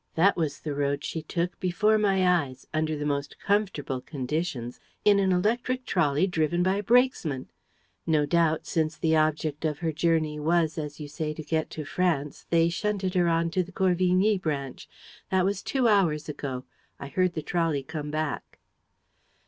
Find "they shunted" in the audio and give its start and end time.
12.49-13.13